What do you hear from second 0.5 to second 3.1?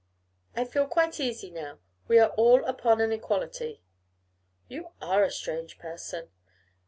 I feel quite easy now: we are all upon